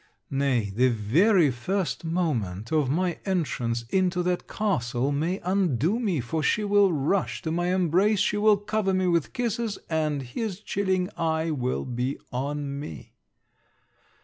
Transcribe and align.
Nay, 0.31 0.71
the 0.75 0.89
very 0.89 1.51
first 1.51 2.03
moment 2.03 2.71
of 2.71 2.89
my 2.89 3.19
entrance 3.23 3.83
into 3.91 4.23
that 4.23 4.47
castle 4.47 5.11
may 5.11 5.37
undo 5.43 5.99
me, 5.99 6.19
for 6.19 6.41
she 6.41 6.63
will 6.63 6.91
rush 6.91 7.43
to 7.43 7.51
my 7.51 7.67
embrace, 7.67 8.19
she 8.19 8.37
will 8.37 8.57
cover 8.57 8.95
me 8.95 9.05
with 9.05 9.31
kisses, 9.31 9.77
and 9.91 10.23
his 10.23 10.59
chilling 10.59 11.11
eye 11.17 11.51
will 11.51 11.85
be 11.85 12.17
on 12.31 12.79
me. 12.79 13.13